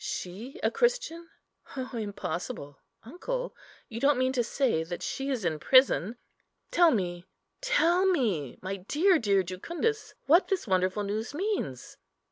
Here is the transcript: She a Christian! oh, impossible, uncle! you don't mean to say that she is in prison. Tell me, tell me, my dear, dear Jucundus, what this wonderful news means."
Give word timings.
She 0.03 0.59
a 0.63 0.71
Christian! 0.71 1.29
oh, 1.77 1.91
impossible, 1.93 2.79
uncle! 3.03 3.55
you 3.87 3.99
don't 3.99 4.17
mean 4.17 4.33
to 4.33 4.43
say 4.43 4.83
that 4.83 5.03
she 5.03 5.29
is 5.29 5.45
in 5.45 5.59
prison. 5.59 6.17
Tell 6.71 6.89
me, 6.89 7.27
tell 7.61 8.07
me, 8.07 8.57
my 8.63 8.77
dear, 8.77 9.19
dear 9.19 9.43
Jucundus, 9.43 10.15
what 10.25 10.47
this 10.47 10.65
wonderful 10.65 11.03
news 11.03 11.35
means." 11.35 11.97